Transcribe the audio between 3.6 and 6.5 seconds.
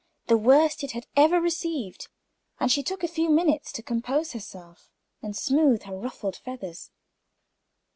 to compose herself, and smooth her ruffled